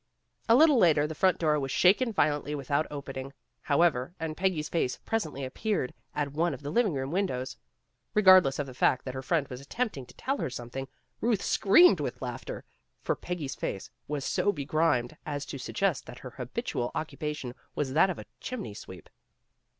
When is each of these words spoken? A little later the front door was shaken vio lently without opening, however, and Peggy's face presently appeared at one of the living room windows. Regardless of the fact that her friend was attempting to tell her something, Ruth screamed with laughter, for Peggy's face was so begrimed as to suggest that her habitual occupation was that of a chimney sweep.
A 0.49 0.55
little 0.55 0.79
later 0.79 1.05
the 1.05 1.13
front 1.13 1.37
door 1.37 1.59
was 1.59 1.69
shaken 1.71 2.11
vio 2.11 2.41
lently 2.41 2.57
without 2.57 2.87
opening, 2.89 3.33
however, 3.61 4.15
and 4.19 4.35
Peggy's 4.35 4.67
face 4.67 4.97
presently 5.05 5.45
appeared 5.45 5.93
at 6.15 6.31
one 6.33 6.55
of 6.55 6.63
the 6.63 6.71
living 6.71 6.93
room 6.95 7.11
windows. 7.11 7.55
Regardless 8.15 8.57
of 8.57 8.65
the 8.65 8.73
fact 8.73 9.05
that 9.05 9.13
her 9.13 9.21
friend 9.21 9.47
was 9.49 9.61
attempting 9.61 10.07
to 10.07 10.15
tell 10.15 10.37
her 10.37 10.49
something, 10.49 10.87
Ruth 11.19 11.43
screamed 11.43 11.99
with 11.99 12.19
laughter, 12.19 12.65
for 13.03 13.15
Peggy's 13.15 13.53
face 13.53 13.91
was 14.07 14.25
so 14.25 14.51
begrimed 14.51 15.17
as 15.23 15.45
to 15.45 15.59
suggest 15.59 16.07
that 16.07 16.17
her 16.17 16.31
habitual 16.31 16.89
occupation 16.95 17.53
was 17.75 17.93
that 17.93 18.09
of 18.09 18.17
a 18.17 18.25
chimney 18.39 18.73
sweep. 18.73 19.07